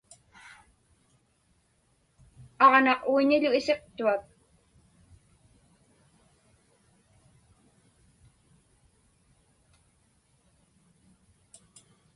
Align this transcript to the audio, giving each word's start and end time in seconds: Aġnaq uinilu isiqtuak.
Aġnaq 2.63 3.01
uinilu 3.11 3.49
isiqtuak. 3.59 4.23